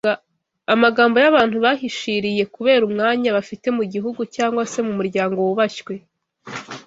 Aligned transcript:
amagambo 0.73 1.15
y’abantu 1.23 1.55
bahishiriye 1.65 2.43
kubera 2.55 2.81
umwanya 2.89 3.29
bafite 3.37 3.67
mu 3.77 3.83
gihugu 3.93 4.21
cyangwa 4.35 4.61
se 4.71 4.79
mu 4.87 4.93
muryango 4.99 5.37
wubashywe 5.47 5.93